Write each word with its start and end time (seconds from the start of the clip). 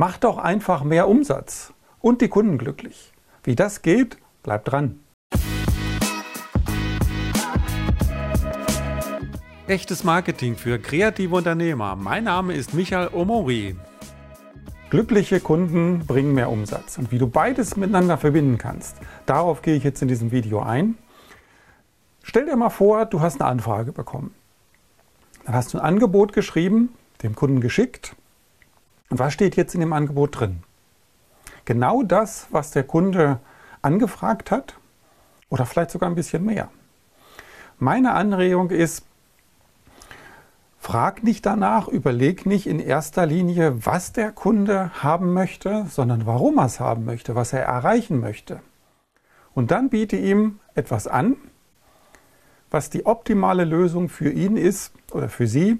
Mach 0.00 0.16
doch 0.16 0.38
einfach 0.38 0.84
mehr 0.84 1.08
Umsatz 1.08 1.72
und 1.98 2.20
die 2.20 2.28
Kunden 2.28 2.56
glücklich. 2.56 3.12
Wie 3.42 3.56
das 3.56 3.82
geht, 3.82 4.16
bleibt 4.44 4.70
dran. 4.70 5.00
Echtes 9.66 10.04
Marketing 10.04 10.54
für 10.54 10.78
kreative 10.78 11.34
Unternehmer. 11.34 11.96
Mein 11.96 12.22
Name 12.22 12.54
ist 12.54 12.74
Michael 12.74 13.08
Omori. 13.12 13.74
Glückliche 14.88 15.40
Kunden 15.40 16.06
bringen 16.06 16.32
mehr 16.32 16.50
Umsatz. 16.50 16.96
Und 16.96 17.10
wie 17.10 17.18
du 17.18 17.26
beides 17.26 17.74
miteinander 17.74 18.18
verbinden 18.18 18.56
kannst, 18.56 18.98
darauf 19.26 19.62
gehe 19.62 19.74
ich 19.74 19.82
jetzt 19.82 20.00
in 20.00 20.06
diesem 20.06 20.30
Video 20.30 20.60
ein. 20.60 20.96
Stell 22.22 22.46
dir 22.46 22.54
mal 22.54 22.70
vor, 22.70 23.04
du 23.04 23.20
hast 23.20 23.40
eine 23.40 23.50
Anfrage 23.50 23.90
bekommen. 23.90 24.32
Dann 25.44 25.56
hast 25.56 25.74
du 25.74 25.78
ein 25.78 25.84
Angebot 25.84 26.32
geschrieben, 26.32 26.94
dem 27.24 27.34
Kunden 27.34 27.60
geschickt. 27.60 28.14
Was 29.10 29.32
steht 29.32 29.56
jetzt 29.56 29.74
in 29.74 29.80
dem 29.80 29.92
Angebot 29.92 30.38
drin? 30.38 30.62
Genau 31.64 32.02
das, 32.02 32.46
was 32.50 32.70
der 32.70 32.84
Kunde 32.84 33.40
angefragt 33.80 34.50
hat 34.50 34.78
oder 35.48 35.64
vielleicht 35.64 35.90
sogar 35.90 36.10
ein 36.10 36.14
bisschen 36.14 36.44
mehr. 36.44 36.68
Meine 37.78 38.12
Anregung 38.12 38.70
ist, 38.70 39.04
frag 40.78 41.22
nicht 41.22 41.46
danach, 41.46 41.88
überleg 41.88 42.44
nicht 42.44 42.66
in 42.66 42.80
erster 42.80 43.24
Linie, 43.24 43.86
was 43.86 44.12
der 44.12 44.32
Kunde 44.32 44.90
haben 45.02 45.32
möchte, 45.32 45.86
sondern 45.88 46.26
warum 46.26 46.58
er 46.58 46.66
es 46.66 46.80
haben 46.80 47.04
möchte, 47.04 47.34
was 47.34 47.52
er 47.52 47.62
erreichen 47.62 48.20
möchte. 48.20 48.60
Und 49.54 49.70
dann 49.70 49.88
biete 49.88 50.16
ihm 50.16 50.60
etwas 50.74 51.06
an, 51.06 51.36
was 52.70 52.90
die 52.90 53.06
optimale 53.06 53.64
Lösung 53.64 54.08
für 54.08 54.30
ihn 54.30 54.56
ist 54.56 54.92
oder 55.12 55.28
für 55.28 55.46
sie, 55.46 55.78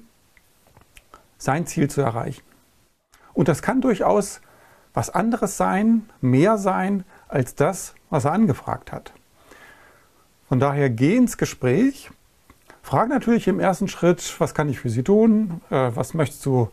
sein 1.37 1.67
Ziel 1.67 1.91
zu 1.91 2.01
erreichen. 2.01 2.48
Und 3.39 3.47
das 3.47 3.63
kann 3.63 3.81
durchaus 3.81 4.41
was 4.95 5.11
anderes 5.11 5.57
sein, 5.57 6.11
mehr 6.21 6.59
sein 6.59 7.05
als 7.29 7.55
das, 7.55 7.95
was 8.11 8.25
er 8.25 8.33
angefragt 8.33 8.91
hat. 8.91 9.13
Von 10.49 10.59
daher 10.59 10.91
geh 10.91 11.15
ins 11.15 11.39
Gespräch, 11.39 12.11
frag 12.83 13.09
natürlich 13.09 13.47
im 13.47 13.61
ersten 13.61 13.87
Schritt, 13.87 14.35
was 14.41 14.55
kann 14.55 14.69
ich 14.69 14.81
für 14.81 14.91
Sie 14.91 15.05
tun, 15.05 15.61
äh, 15.71 15.93
was, 15.95 16.15
möchtest 16.15 16.45
du, 16.47 16.69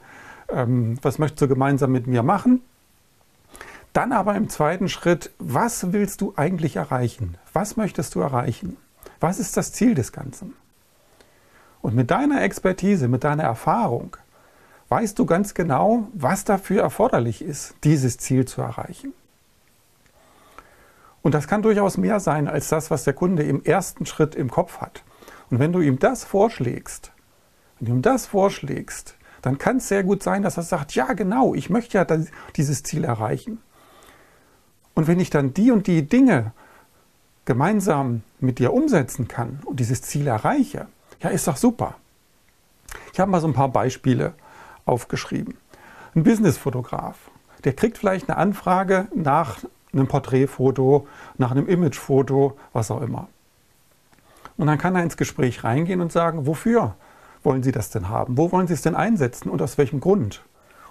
ähm, 0.50 0.98
was 1.04 1.20
möchtest 1.20 1.44
du 1.44 1.48
gemeinsam 1.48 1.92
mit 1.92 2.08
mir 2.08 2.24
machen. 2.24 2.64
Dann 3.94 4.12
aber 4.12 4.34
im 4.34 4.50
zweiten 4.50 4.90
Schritt, 4.90 5.30
was 5.38 5.94
willst 5.94 6.22
du 6.22 6.34
eigentlich 6.36 6.78
erreichen? 6.78 7.38
Was 7.54 7.78
möchtest 7.78 8.16
du 8.16 8.22
erreichen? 8.22 8.76
Was 9.20 9.38
ist 9.38 9.56
das 9.56 9.72
Ziel 9.72 9.94
des 9.94 10.12
Ganzen? 10.12 10.56
Und 11.84 11.94
mit 11.94 12.10
deiner 12.10 12.42
Expertise, 12.42 13.08
mit 13.08 13.24
deiner 13.24 13.44
Erfahrung, 13.44 14.18
weißt 14.96 15.20
du 15.20 15.26
ganz 15.26 15.54
genau, 15.54 16.08
was 16.14 16.46
dafür 16.46 16.82
erforderlich 16.82 17.42
ist, 17.42 17.76
dieses 17.84 18.18
Ziel 18.18 18.46
zu 18.46 18.62
erreichen. 18.62 19.14
Und 21.22 21.34
das 21.34 21.50
kann 21.50 21.62
durchaus 21.62 21.98
mehr 21.98 22.22
sein 22.22 22.48
als 22.48 22.70
das, 22.70 22.92
was 22.92 23.04
der 23.04 23.12
Kunde 23.12 23.44
im 23.44 23.62
ersten 23.66 24.06
Schritt 24.06 24.36
im 24.36 24.50
Kopf 24.50 24.80
hat. 24.80 25.04
Und 25.50 25.60
wenn 25.60 25.74
du 25.74 25.82
ihm 25.82 26.00
das 26.00 26.24
vorschlägst, 26.24 27.12
wenn 27.78 27.88
du 27.90 27.96
ihm 27.96 28.02
das 28.04 28.26
vorschlägst, 28.26 29.18
dann 29.42 29.58
kann 29.58 29.78
es 29.78 29.90
sehr 29.90 30.02
gut 30.06 30.24
sein, 30.24 30.44
dass 30.44 30.56
er 30.56 30.64
sagt, 30.64 30.96
ja 30.96 31.12
genau, 31.12 31.54
ich 31.54 31.70
möchte 31.70 31.98
ja 31.98 32.08
dieses 32.56 32.82
Ziel 32.84 33.04
erreichen. 33.04 33.58
Und 34.94 35.08
wenn 35.08 35.20
ich 35.20 35.30
dann 35.30 35.54
die 35.54 35.72
und 35.72 35.88
die 35.88 36.08
Dinge 36.08 36.54
gemeinsam 37.44 38.24
mit 38.40 38.60
dir 38.60 38.72
umsetzen 38.72 39.28
kann 39.28 39.60
und 39.66 39.82
dieses 39.82 40.02
Ziel 40.04 40.28
erreiche, 40.28 40.88
ja, 41.20 41.32
ist 41.32 41.50
doch 41.50 41.58
super. 41.58 41.96
Ich 43.12 43.20
habe 43.20 43.30
mal 43.30 43.42
so 43.42 43.48
ein 43.48 43.54
paar 43.54 43.68
Beispiele 43.68 44.36
aufgeschrieben. 44.86 45.58
Ein 46.16 46.24
Businessfotograf, 46.24 47.16
der 47.64 47.74
kriegt 47.74 47.98
vielleicht 47.98 48.30
eine 48.30 48.38
Anfrage 48.38 49.08
nach 49.14 49.60
einem 49.92 50.08
Porträtfoto, 50.08 51.08
nach 51.38 51.52
einem 51.52 51.68
Imagefoto, 51.68 52.58
was 52.74 52.92
auch 52.92 53.02
immer. 53.02 53.28
Und 54.58 54.68
dann 54.68 54.78
kann 54.78 54.96
er 54.96 55.04
ins 55.04 55.18
Gespräch 55.18 55.64
reingehen 55.64 56.02
und 56.02 56.12
sagen, 56.12 56.46
wofür 56.46 56.96
wollen 57.44 57.64
Sie 57.64 57.72
das 57.72 57.90
denn 57.90 58.10
haben? 58.10 58.38
Wo 58.38 58.52
wollen 58.52 58.68
Sie 58.68 58.74
es 58.74 58.82
denn 58.82 58.96
einsetzen 58.96 59.50
und 59.50 59.62
aus 59.62 59.78
welchem 59.78 60.00
Grund? 60.00 60.44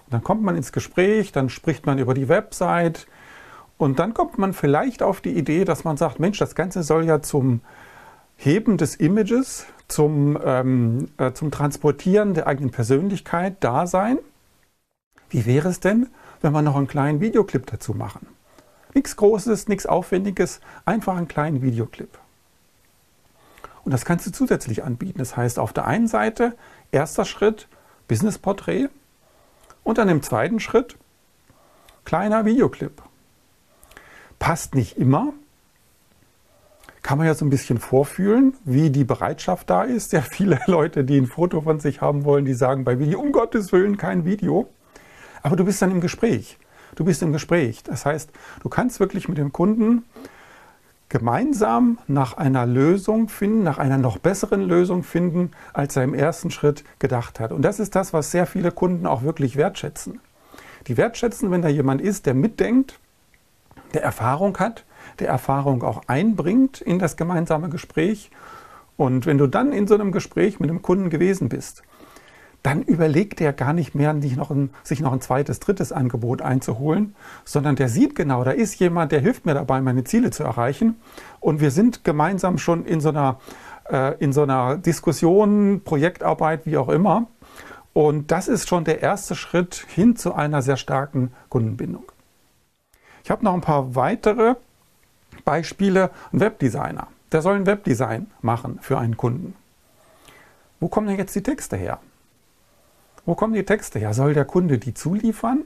Und 0.05 0.13
dann 0.13 0.23
kommt 0.23 0.43
man 0.43 0.55
ins 0.55 0.71
Gespräch, 0.71 1.31
dann 1.31 1.49
spricht 1.49 1.85
man 1.85 1.97
über 1.97 2.13
die 2.13 2.29
Website 2.29 3.07
und 3.77 3.99
dann 3.99 4.13
kommt 4.13 4.37
man 4.37 4.53
vielleicht 4.53 5.03
auf 5.03 5.21
die 5.21 5.35
Idee, 5.35 5.65
dass 5.65 5.83
man 5.83 5.97
sagt, 5.97 6.19
Mensch, 6.19 6.37
das 6.37 6.55
Ganze 6.55 6.83
soll 6.83 7.05
ja 7.05 7.21
zum 7.21 7.61
Heben 8.37 8.77
des 8.77 8.95
Images, 8.95 9.65
zum, 9.87 10.37
ähm, 10.43 11.09
äh, 11.17 11.31
zum 11.33 11.51
Transportieren 11.51 12.33
der 12.33 12.47
eigenen 12.47 12.71
Persönlichkeit 12.71 13.57
da 13.59 13.87
sein. 13.87 14.19
Wie 15.29 15.45
wäre 15.45 15.69
es 15.69 15.79
denn, 15.79 16.07
wenn 16.41 16.53
wir 16.53 16.61
noch 16.61 16.75
einen 16.75 16.87
kleinen 16.87 17.21
Videoclip 17.21 17.65
dazu 17.67 17.93
machen? 17.93 18.27
Nichts 18.93 19.15
Großes, 19.15 19.67
nichts 19.67 19.85
Aufwendiges, 19.85 20.61
einfach 20.85 21.17
einen 21.17 21.27
kleinen 21.27 21.61
Videoclip. 21.61 22.17
Und 23.83 23.91
das 23.91 24.05
kannst 24.05 24.25
du 24.25 24.31
zusätzlich 24.31 24.83
anbieten. 24.83 25.19
Das 25.19 25.37
heißt, 25.37 25.59
auf 25.59 25.73
der 25.73 25.85
einen 25.85 26.07
Seite, 26.07 26.55
erster 26.91 27.25
Schritt, 27.25 27.67
Business-Porträt 28.07 28.89
und 29.83 29.97
dann 29.97 30.09
im 30.09 30.23
zweiten 30.23 30.59
Schritt, 30.59 30.97
kleiner 32.03 32.45
Videoclip. 32.45 33.01
Passt 34.39 34.75
nicht 34.75 34.97
immer, 34.97 35.33
kann 37.05 37.19
man 37.19 37.27
ja 37.27 37.35
so 37.35 37.45
ein 37.45 37.51
bisschen 37.51 37.77
vorfühlen, 37.77 38.55
wie 38.63 38.89
die 38.89 39.03
Bereitschaft 39.03 39.69
da 39.69 39.83
ist. 39.83 40.11
Ja, 40.11 40.21
viele 40.21 40.59
Leute, 40.65 41.03
die 41.03 41.19
ein 41.19 41.27
Foto 41.27 41.61
von 41.61 41.79
sich 41.79 42.01
haben 42.01 42.25
wollen, 42.25 42.45
die 42.45 42.55
sagen 42.55 42.83
bei 42.83 42.97
Video, 42.97 43.19
um 43.19 43.31
Gottes 43.31 43.71
Willen 43.71 43.97
kein 43.97 44.25
Video. 44.25 44.67
Aber 45.43 45.55
du 45.55 45.65
bist 45.65 45.79
dann 45.83 45.91
im 45.91 46.01
Gespräch. 46.01 46.57
Du 46.95 47.05
bist 47.05 47.21
im 47.21 47.31
Gespräch. 47.31 47.83
Das 47.83 48.07
heißt, 48.07 48.31
du 48.63 48.69
kannst 48.69 48.99
wirklich 48.99 49.29
mit 49.29 49.37
dem 49.37 49.53
Kunden 49.53 50.03
gemeinsam 51.07 51.99
nach 52.07 52.37
einer 52.37 52.65
Lösung 52.65 53.29
finden, 53.29 53.61
nach 53.61 53.77
einer 53.77 53.99
noch 53.99 54.17
besseren 54.17 54.63
Lösung 54.63 55.03
finden, 55.03 55.51
als 55.73 55.95
er 55.95 56.05
im 56.05 56.15
ersten 56.15 56.49
Schritt 56.49 56.83
gedacht 56.97 57.39
hat. 57.39 57.51
Und 57.51 57.61
das 57.61 57.79
ist 57.79 57.93
das, 57.93 58.13
was 58.13 58.31
sehr 58.31 58.47
viele 58.47 58.71
Kunden 58.71 59.05
auch 59.05 59.21
wirklich 59.21 59.57
wertschätzen. 59.57 60.21
Die 60.87 60.97
wertschätzen, 60.97 61.51
wenn 61.51 61.61
da 61.61 61.67
jemand 61.67 62.01
ist, 62.01 62.25
der 62.25 62.33
mitdenkt, 62.33 62.99
der 63.93 64.01
Erfahrung 64.01 64.57
hat, 64.57 64.85
der 65.19 65.29
Erfahrung 65.29 65.83
auch 65.83 66.03
einbringt 66.07 66.81
in 66.81 66.99
das 66.99 67.17
gemeinsame 67.17 67.69
Gespräch. 67.69 68.31
Und 68.97 69.25
wenn 69.25 69.37
du 69.37 69.47
dann 69.47 69.71
in 69.73 69.87
so 69.87 69.95
einem 69.95 70.11
Gespräch 70.11 70.59
mit 70.59 70.69
einem 70.69 70.81
Kunden 70.81 71.09
gewesen 71.09 71.49
bist, 71.49 71.83
dann 72.65 72.81
überlegt 72.81 73.41
er 73.41 73.53
gar 73.53 73.73
nicht 73.73 73.93
mehr, 73.93 74.13
nicht 74.13 74.37
noch 74.37 74.49
ein, 74.49 74.71
sich 74.81 74.99
noch 74.99 75.13
ein 75.13 75.21
zweites, 75.21 75.59
drittes 75.59 75.91
Angebot 75.91 76.41
einzuholen, 76.41 77.13
sondern 77.43 77.75
der 77.75 77.89
sieht 77.89 78.15
genau, 78.15 78.43
da 78.43 78.51
ist 78.51 78.79
jemand, 78.79 79.11
der 79.11 79.19
hilft 79.19 79.45
mir 79.45 79.53
dabei, 79.53 79.81
meine 79.81 80.03
Ziele 80.03 80.31
zu 80.31 80.43
erreichen. 80.43 80.95
Und 81.39 81.61
wir 81.61 81.69
sind 81.69 82.03
gemeinsam 82.03 82.57
schon 82.57 82.83
in 82.85 83.01
so 83.01 83.09
einer, 83.09 83.39
äh, 83.91 84.15
in 84.17 84.33
so 84.33 84.41
einer 84.41 84.77
Diskussion, 84.77 85.81
Projektarbeit, 85.85 86.65
wie 86.65 86.77
auch 86.77 86.89
immer. 86.89 87.27
Und 87.93 88.31
das 88.31 88.47
ist 88.47 88.67
schon 88.67 88.83
der 88.83 88.99
erste 89.01 89.35
Schritt 89.35 89.85
hin 89.93 90.15
zu 90.15 90.33
einer 90.33 90.63
sehr 90.63 90.77
starken 90.77 91.33
Kundenbindung. 91.49 92.11
Ich 93.23 93.29
habe 93.29 93.45
noch 93.45 93.53
ein 93.53 93.61
paar 93.61 93.95
weitere 93.95 94.55
Beispiele, 95.43 96.11
ein 96.31 96.39
Webdesigner. 96.39 97.07
Der 97.31 97.41
soll 97.41 97.55
ein 97.55 97.65
Webdesign 97.65 98.31
machen 98.41 98.79
für 98.81 98.97
einen 98.97 99.17
Kunden. 99.17 99.55
Wo 100.79 100.87
kommen 100.87 101.07
denn 101.07 101.17
jetzt 101.17 101.35
die 101.35 101.43
Texte 101.43 101.75
her? 101.75 101.99
Wo 103.25 103.35
kommen 103.35 103.53
die 103.53 103.65
Texte 103.65 103.99
her? 103.99 104.13
Soll 104.13 104.33
der 104.33 104.45
Kunde 104.45 104.77
die 104.77 104.93
zuliefern? 104.93 105.63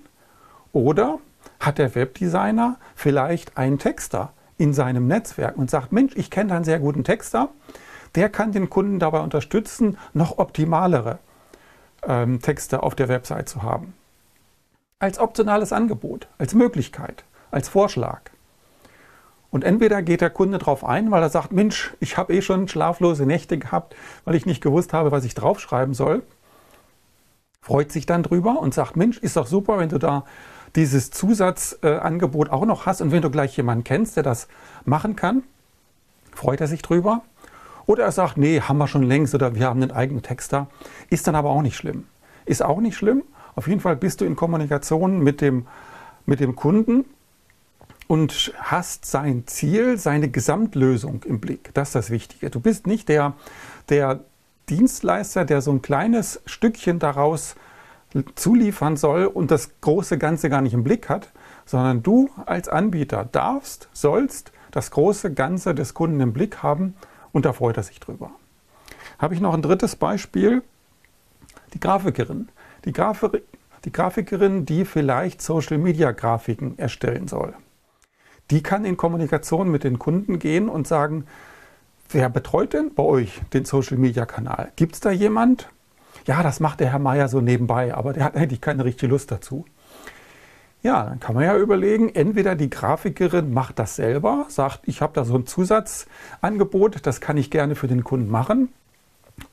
Oder 0.72 1.20
hat 1.60 1.78
der 1.78 1.94
Webdesigner 1.96 2.78
vielleicht 2.96 3.58
einen 3.58 3.80
Texter 3.80 4.34
in 4.58 4.74
seinem 4.74 5.08
Netzwerk 5.08 5.58
und 5.58 5.70
sagt, 5.70 5.92
Mensch, 5.92 6.14
ich 6.16 6.30
kenne 6.30 6.54
einen 6.54 6.66
sehr 6.66 6.80
guten 6.80 7.04
Texter, 7.04 7.50
der 8.16 8.30
kann 8.30 8.52
den 8.52 8.70
Kunden 8.70 9.00
dabei 9.00 9.20
unterstützen, 9.22 9.98
noch 10.14 10.38
optimalere 10.38 11.20
ähm, 12.04 12.42
Texte 12.42 12.84
auf 12.84 12.96
der 12.96 13.08
Website 13.08 13.50
zu 13.50 13.64
haben. 13.64 13.94
Als 15.00 15.20
optionales 15.20 15.72
Angebot, 15.72 16.28
als 16.38 16.54
Möglichkeit, 16.54 17.24
als 17.52 17.70
Vorschlag. 17.70 18.22
Und 19.52 19.64
entweder 19.64 20.02
geht 20.02 20.22
der 20.22 20.30
Kunde 20.30 20.60
darauf 20.60 20.86
ein, 20.86 21.10
weil 21.12 21.24
er 21.24 21.30
sagt, 21.30 21.52
Mensch, 21.52 21.96
ich 22.00 22.18
habe 22.18 22.34
eh 22.34 22.42
schon 22.42 22.68
schlaflose 22.68 23.26
Nächte 23.26 23.58
gehabt, 23.58 23.96
weil 24.26 24.36
ich 24.36 24.46
nicht 24.46 24.62
gewusst 24.62 24.94
habe, 24.94 25.12
was 25.12 25.26
ich 25.26 25.34
draufschreiben 25.34 25.94
soll. 25.94 26.22
Freut 27.62 27.92
sich 27.92 28.06
dann 28.06 28.24
drüber 28.24 28.60
und 28.60 28.74
sagt, 28.74 28.96
Mensch, 28.96 29.18
ist 29.18 29.38
doch 29.38 29.48
super, 29.48 29.80
wenn 29.80 29.90
du 29.90 29.98
da 29.98 30.24
dieses 30.76 31.10
Zusatzangebot 31.12 32.48
äh, 32.48 32.52
auch 32.52 32.66
noch 32.66 32.86
hast 32.86 33.02
und 33.02 33.12
wenn 33.12 33.24
du 33.24 33.32
gleich 33.32 33.58
jemanden 33.58 33.84
kennst, 33.84 34.16
der 34.16 34.24
das 34.24 34.48
machen 34.86 35.16
kann, 35.16 35.44
freut 36.34 36.62
er 36.62 36.68
sich 36.68 36.82
drüber. 36.84 37.22
Oder 37.88 38.04
er 38.04 38.12
sagt, 38.12 38.38
nee, 38.38 38.62
haben 38.62 38.78
wir 38.78 38.88
schon 38.88 39.02
längst 39.02 39.34
oder 39.34 39.56
wir 39.56 39.66
haben 39.66 39.82
einen 39.82 39.92
eigenen 39.92 40.22
Texter. 40.22 40.68
Ist 41.10 41.28
dann 41.28 41.34
aber 41.34 41.50
auch 41.50 41.64
nicht 41.64 41.76
schlimm. 41.76 42.06
Ist 42.46 42.64
auch 42.64 42.80
nicht 42.82 42.96
schlimm. 42.96 43.24
Auf 43.56 43.68
jeden 43.68 43.82
Fall 43.82 43.96
bist 43.96 44.22
du 44.22 44.26
in 44.26 44.36
Kommunikation 44.36 45.20
mit 45.20 45.42
dem, 45.42 45.66
mit 46.28 46.40
dem 46.40 46.56
Kunden 46.56 47.06
und 48.10 48.52
hast 48.58 49.06
sein 49.06 49.44
Ziel, 49.46 50.00
seine 50.00 50.30
Gesamtlösung 50.30 51.22
im 51.28 51.40
Blick. 51.40 51.70
Das 51.76 51.90
ist 51.90 51.96
das 51.96 52.10
Wichtige. 52.10 52.50
Du 52.50 52.60
bist 52.60 52.88
nicht 52.88 53.08
der, 53.08 53.34
der 53.90 54.22
Dienstleister, 54.68 55.46
der 55.46 55.62
so 55.62 55.72
ein 55.72 55.84
kleines 55.84 56.42
Stückchen 56.48 56.98
daraus 56.98 57.56
zuliefern 58.34 58.98
soll 58.98 59.26
und 59.26 59.52
das 59.52 59.80
große 59.82 60.18
Ganze 60.18 60.50
gar 60.50 60.62
nicht 60.62 60.74
im 60.74 60.84
Blick 60.84 61.08
hat, 61.08 61.30
sondern 61.68 62.02
du 62.02 62.32
als 62.48 62.68
Anbieter 62.68 63.30
darfst, 63.32 63.90
sollst 63.94 64.52
das 64.72 64.90
große 64.90 65.32
Ganze 65.32 65.76
des 65.76 65.94
Kunden 65.94 66.20
im 66.20 66.34
Blick 66.34 66.64
haben 66.64 66.96
und 67.32 67.46
da 67.46 67.54
freut 67.54 67.78
er 67.78 67.84
sich 67.84 68.00
drüber. 68.00 68.32
Habe 69.20 69.36
ich 69.36 69.40
noch 69.40 69.54
ein 69.54 69.62
drittes 69.62 69.96
Beispiel, 69.96 70.64
die 71.76 71.80
Grafikerin. 71.80 72.50
Die, 72.86 72.92
Grafik, 72.92 73.44
die 73.86 73.92
Grafikerin, 73.92 74.66
die 74.66 74.84
vielleicht 74.84 75.44
Social-Media-Grafiken 75.44 76.80
erstellen 76.80 77.28
soll. 77.28 77.54
Die 78.52 78.64
kann 78.64 78.84
in 78.84 78.98
Kommunikation 78.98 79.70
mit 79.70 79.84
den 79.84 80.00
Kunden 80.00 80.40
gehen 80.40 80.70
und 80.70 80.88
sagen, 80.88 81.26
wer 82.10 82.30
betreut 82.30 82.74
denn 82.74 82.94
bei 82.96 83.04
euch 83.04 83.42
den 83.54 83.66
Social-Media-Kanal? 83.66 84.72
Gibt 84.76 84.96
es 84.96 85.02
da 85.02 85.12
jemand? 85.12 85.70
Ja, 86.26 86.42
das 86.42 86.60
macht 86.60 86.80
der 86.80 86.92
Herr 86.92 87.00
Meier 87.00 87.30
so 87.30 87.42
nebenbei, 87.42 87.94
aber 87.94 88.14
der 88.14 88.24
hat 88.24 88.36
eigentlich 88.36 88.62
keine 88.62 88.86
richtige 88.86 89.12
Lust 89.12 89.32
dazu. 89.32 89.66
Ja, 90.82 91.04
dann 91.04 91.20
kann 91.20 91.36
man 91.36 91.44
ja 91.44 91.58
überlegen, 91.58 92.10
entweder 92.16 92.56
die 92.56 92.70
Grafikerin 92.70 93.54
macht 93.54 93.80
das 93.80 93.98
selber, 93.98 94.46
sagt, 94.48 94.80
ich 94.86 95.02
habe 95.02 95.14
da 95.14 95.26
so 95.26 95.36
ein 95.36 95.46
Zusatzangebot, 95.46 97.06
das 97.06 97.22
kann 97.22 97.38
ich 97.38 97.52
gerne 97.52 97.76
für 97.76 97.88
den 97.88 98.04
Kunden 98.04 98.32
machen. 98.32 98.70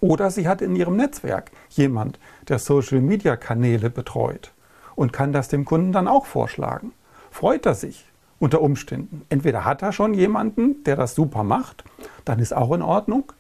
Oder 0.01 0.31
sie 0.31 0.49
hat 0.49 0.63
in 0.63 0.75
ihrem 0.75 0.97
Netzwerk 0.97 1.51
jemand, 1.71 2.19
der 2.49 2.59
Social-Media-Kanäle 2.59 3.91
betreut 3.91 4.53
und 4.95 5.13
kann 5.13 5.33
das 5.33 5.49
dem 5.49 5.65
Kunden 5.65 5.93
dann 5.93 6.09
auch 6.09 6.27
vorschlagen. 6.27 6.93
Freut 7.31 7.67
er 7.67 7.75
sich 7.75 8.07
unter 8.39 8.61
Umständen. 8.61 9.23
Entweder 9.29 9.65
hat 9.65 9.83
er 9.83 9.93
schon 9.93 10.15
jemanden, 10.15 10.85
der 10.85 10.97
das 10.97 11.15
super 11.15 11.43
macht, 11.43 11.85
dann 12.25 12.39
ist 12.39 12.55
auch 12.55 12.73
in 12.73 12.83
Ordnung. 12.83 13.33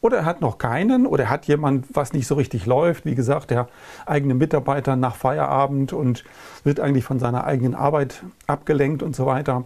Oder 0.00 0.18
er 0.18 0.24
hat 0.24 0.40
noch 0.40 0.58
keinen 0.58 1.06
oder 1.06 1.24
er 1.24 1.30
hat 1.30 1.46
jemand, 1.46 1.86
was 1.92 2.12
nicht 2.12 2.28
so 2.28 2.36
richtig 2.36 2.66
läuft. 2.66 3.04
Wie 3.04 3.16
gesagt, 3.16 3.50
der 3.50 3.68
eigene 4.06 4.34
Mitarbeiter 4.34 4.94
nach 4.94 5.16
Feierabend 5.16 5.92
und 5.92 6.24
wird 6.62 6.78
eigentlich 6.78 7.04
von 7.04 7.18
seiner 7.18 7.44
eigenen 7.44 7.74
Arbeit 7.74 8.22
abgelenkt 8.46 9.02
und 9.02 9.16
so 9.16 9.26
weiter. 9.26 9.64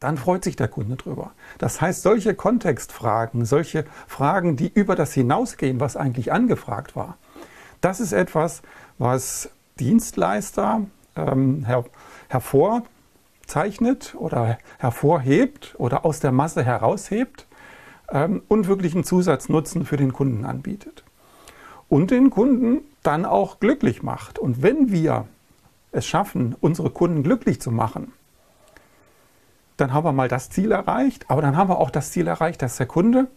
Dann 0.00 0.18
freut 0.18 0.44
sich 0.44 0.54
der 0.54 0.68
Kunde 0.68 0.96
drüber. 0.96 1.32
Das 1.56 1.80
heißt, 1.80 2.02
solche 2.02 2.34
Kontextfragen, 2.34 3.46
solche 3.46 3.84
Fragen, 4.06 4.56
die 4.56 4.70
über 4.72 4.94
das 4.94 5.14
hinausgehen, 5.14 5.80
was 5.80 5.96
eigentlich 5.96 6.30
angefragt 6.30 6.94
war, 6.94 7.16
das 7.80 8.00
ist 8.00 8.12
etwas, 8.12 8.62
was 8.98 9.50
Dienstleister 9.80 10.82
ähm, 11.16 11.64
her 11.64 11.84
hervorzeichnet 13.48 14.14
oder 14.18 14.58
hervorhebt 14.78 15.74
oder 15.78 16.04
aus 16.04 16.20
der 16.20 16.32
Masse 16.32 16.62
heraushebt 16.62 17.46
ähm, 18.10 18.42
und 18.48 18.68
wirklich 18.68 18.94
einen 18.94 19.04
Zusatznutzen 19.04 19.86
für 19.86 19.96
den 19.96 20.12
Kunden 20.12 20.44
anbietet. 20.44 21.04
Und 21.88 22.10
den 22.10 22.28
Kunden 22.28 22.82
dann 23.02 23.24
auch 23.24 23.58
glücklich 23.60 24.02
macht. 24.02 24.38
Und 24.38 24.62
wenn 24.62 24.92
wir 24.92 25.26
es 25.92 26.06
schaffen, 26.06 26.54
unsere 26.60 26.90
Kunden 26.90 27.22
glücklich 27.22 27.60
zu 27.60 27.70
machen, 27.70 28.12
dann 29.78 29.94
haben 29.94 30.04
wir 30.04 30.12
mal 30.12 30.28
das 30.28 30.50
Ziel 30.50 30.72
erreicht, 30.72 31.24
aber 31.30 31.40
dann 31.40 31.56
haben 31.56 31.70
wir 31.70 31.78
auch 31.78 31.90
das 31.90 32.10
Ziel 32.10 32.26
erreicht, 32.26 32.60
dass 32.60 32.76
der 32.76 32.86
Kunde 32.86 33.28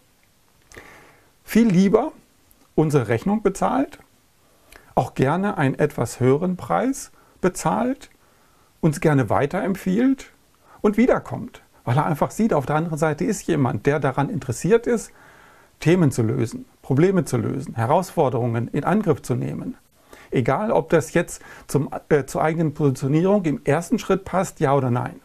viel 1.44 1.68
lieber 1.68 2.12
unsere 2.74 3.08
Rechnung 3.08 3.42
bezahlt, 3.42 3.98
auch 4.94 5.14
gerne 5.14 5.56
einen 5.56 5.76
etwas 5.76 6.20
höheren 6.20 6.56
Preis 6.56 7.12
bezahlt, 7.40 8.10
uns 8.82 9.00
gerne 9.00 9.30
weiterempfiehlt 9.30 10.30
und 10.82 10.98
wiederkommt 10.98 11.62
weil 11.84 11.96
er 11.96 12.06
einfach 12.06 12.30
sieht, 12.30 12.52
auf 12.52 12.66
der 12.66 12.76
anderen 12.76 12.98
Seite 12.98 13.24
ist 13.24 13.46
jemand, 13.46 13.86
der 13.86 13.98
daran 13.98 14.28
interessiert 14.28 14.86
ist, 14.86 15.12
Themen 15.80 16.12
zu 16.12 16.22
lösen, 16.22 16.64
Probleme 16.80 17.24
zu 17.24 17.36
lösen, 17.36 17.74
Herausforderungen 17.74 18.68
in 18.68 18.84
Angriff 18.84 19.22
zu 19.22 19.34
nehmen. 19.34 19.76
Egal, 20.30 20.70
ob 20.70 20.90
das 20.90 21.12
jetzt 21.12 21.42
zum, 21.66 21.90
äh, 22.08 22.24
zur 22.24 22.42
eigenen 22.42 22.72
Positionierung 22.72 23.44
im 23.44 23.60
ersten 23.64 23.98
Schritt 23.98 24.24
passt, 24.24 24.60
ja 24.60 24.74
oder 24.74 24.90
nein. 24.90 25.20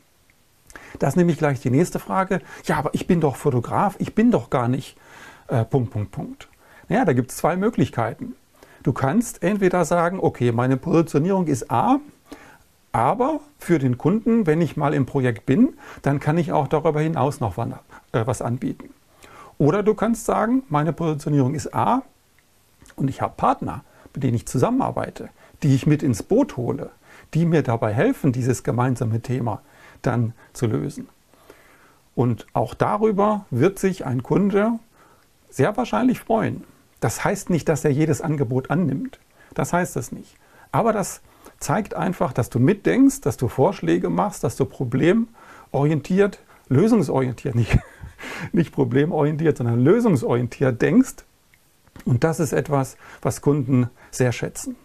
Das 1.00 1.09
ist 1.09 1.15
nämlich 1.15 1.38
gleich 1.38 1.62
die 1.62 1.69
nächste 1.69 2.00
Frage. 2.00 2.42
Ja, 2.65 2.77
aber 2.77 2.89
ich 2.94 3.07
bin 3.07 3.21
doch 3.21 3.36
Fotograf, 3.36 3.95
ich 4.00 4.15
bin 4.15 4.31
doch 4.31 4.50
gar 4.50 4.68
nicht 4.68 4.98
äh, 5.48 5.63
Punkt, 5.63 5.92
Punkt, 5.92 6.12
Punkt. 6.12 6.50
Naja, 6.89 7.06
da 7.06 7.13
gibt 7.13 7.31
es 7.31 7.38
zwei 7.38 7.56
Möglichkeiten. 7.56 8.36
Du 8.83 8.94
kannst 8.94 9.44
entweder 9.44 9.86
sagen, 9.86 10.19
okay, 10.19 10.51
meine 10.51 10.77
Positionierung 10.77 11.48
ist 11.48 11.69
A, 11.69 12.00
aber 12.97 13.41
für 13.59 13.77
den 13.77 13.99
Kunden, 13.99 14.47
wenn 14.47 14.59
ich 14.59 14.75
mal 14.75 14.95
im 14.95 15.05
Projekt 15.05 15.45
bin, 15.45 15.75
dann 16.01 16.19
kann 16.19 16.38
ich 16.39 16.51
auch 16.51 16.67
darüber 16.67 16.99
hinaus 16.99 17.39
noch 17.39 17.55
äh, 17.59 17.69
was 18.11 18.41
anbieten. 18.41 18.89
Oder 19.59 19.83
du 19.83 19.94
kannst 19.94 20.25
sagen, 20.25 20.63
meine 20.67 20.94
Positionierung 20.94 21.53
ist 21.53 21.75
A 21.75 22.01
und 22.95 23.07
ich 23.07 23.21
habe 23.21 23.35
Partner, 23.38 23.83
mit 24.15 24.23
denen 24.23 24.33
ich 24.33 24.47
zusammenarbeite, 24.47 25.29
die 25.61 25.75
ich 25.75 25.85
mit 25.85 26.01
ins 26.01 26.23
Boot 26.23 26.57
hole, 26.57 26.89
die 27.35 27.45
mir 27.45 27.61
dabei 27.61 27.94
helfen, 27.94 28.31
dieses 28.31 28.63
gemeinsame 28.63 29.21
Thema 29.21 29.61
dann 30.01 30.33
zu 30.53 30.65
lösen. 30.65 31.07
Und 32.15 32.47
auch 32.53 32.73
darüber 32.73 33.45
wird 33.51 33.77
sich 33.77 34.07
ein 34.07 34.23
Kunde 34.23 34.71
sehr 35.51 35.77
wahrscheinlich 35.77 36.19
freuen. 36.19 36.63
Das 36.99 37.23
heißt 37.23 37.51
nicht, 37.51 37.69
dass 37.69 37.85
er 37.85 37.91
jedes 37.91 38.21
Angebot 38.21 38.71
annimmt. 38.71 39.19
Das 39.53 39.71
heißt 39.71 39.97
es 39.97 40.11
nicht. 40.11 40.35
Aber 40.71 40.94
das 40.94 41.21
zeigt 41.59 41.95
einfach, 41.95 42.33
dass 42.33 42.50
du 42.50 42.59
mitdenkst, 42.59 43.21
dass 43.21 43.38
du 43.38 43.48
Vorschläge 43.48 44.09
machst, 44.09 44.44
dass 44.44 44.56
du 44.56 44.65
problemorientiert, 44.65 46.39
lösungsorientiert, 46.69 47.56
nicht, 47.56 47.77
nicht 48.51 48.71
problemorientiert, 48.71 49.57
sondern 49.57 49.83
lösungsorientiert 49.83 50.81
denkst. 50.81 51.25
Und 52.06 52.24
das 52.24 52.39
ist 52.39 52.54
etwas, 52.54 52.98
was 53.21 53.42
Kunden 53.42 53.89
sehr 54.12 54.31
schätzen. 54.31 54.75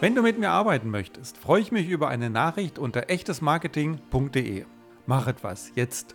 Wenn 0.00 0.14
du 0.14 0.22
mit 0.22 0.38
mir 0.38 0.50
arbeiten 0.50 0.90
möchtest, 0.90 1.38
freue 1.38 1.60
ich 1.60 1.72
mich 1.72 1.88
über 1.88 2.08
eine 2.08 2.28
Nachricht 2.28 2.78
unter 2.78 3.08
echtesmarketing.de. 3.08 4.64
Mach 5.06 5.26
etwas 5.26 5.70
jetzt. 5.74 6.14